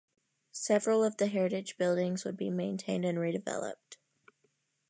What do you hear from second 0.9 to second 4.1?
of the heritage buildings would be maintained and redeveloped.